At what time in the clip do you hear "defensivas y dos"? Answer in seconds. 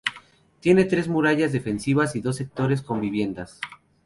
1.51-2.37